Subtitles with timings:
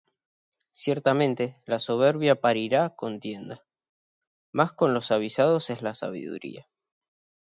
[0.71, 3.63] Ciertamente la soberbia parirá contienda:
[4.51, 6.67] Mas con los avisados es la sabiduría.